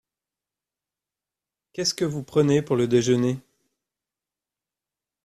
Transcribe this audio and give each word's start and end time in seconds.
Qu’est-ce 1.73 1.93
que 1.93 2.05
vous 2.05 2.23
prenez 2.23 2.63
pour 2.63 2.75
le 2.75 2.87
déjeuner? 2.87 3.39